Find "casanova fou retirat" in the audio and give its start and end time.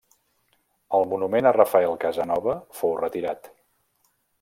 2.07-3.57